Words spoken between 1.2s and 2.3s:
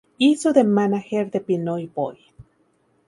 de Pinoy Boy.